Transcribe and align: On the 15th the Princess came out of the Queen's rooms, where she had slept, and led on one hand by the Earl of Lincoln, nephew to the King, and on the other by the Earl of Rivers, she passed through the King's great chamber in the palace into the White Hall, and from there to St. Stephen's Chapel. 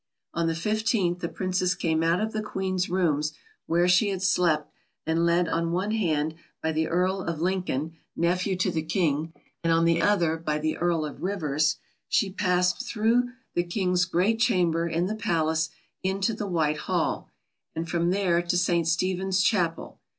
On 0.33 0.47
the 0.47 0.53
15th 0.53 1.19
the 1.19 1.29
Princess 1.29 1.75
came 1.75 2.01
out 2.01 2.19
of 2.19 2.31
the 2.33 2.41
Queen's 2.41 2.89
rooms, 2.89 3.33
where 3.67 3.87
she 3.87 4.09
had 4.09 4.23
slept, 4.23 4.73
and 5.05 5.27
led 5.27 5.47
on 5.47 5.71
one 5.71 5.91
hand 5.91 6.33
by 6.59 6.71
the 6.71 6.87
Earl 6.87 7.21
of 7.21 7.39
Lincoln, 7.39 7.93
nephew 8.15 8.55
to 8.55 8.71
the 8.71 8.81
King, 8.81 9.31
and 9.63 9.71
on 9.71 9.85
the 9.85 10.01
other 10.01 10.37
by 10.37 10.57
the 10.57 10.75
Earl 10.75 11.05
of 11.05 11.21
Rivers, 11.21 11.77
she 12.09 12.31
passed 12.31 12.81
through 12.83 13.29
the 13.53 13.61
King's 13.61 14.05
great 14.05 14.39
chamber 14.39 14.87
in 14.87 15.05
the 15.05 15.13
palace 15.13 15.69
into 16.01 16.33
the 16.33 16.47
White 16.47 16.77
Hall, 16.77 17.29
and 17.75 17.87
from 17.87 18.09
there 18.09 18.41
to 18.41 18.57
St. 18.57 18.87
Stephen's 18.87 19.43
Chapel. 19.43 19.99